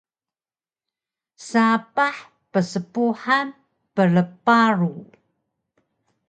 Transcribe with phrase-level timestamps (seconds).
[1.49, 2.17] sapah
[2.51, 3.47] pspuhan
[3.95, 4.95] prparu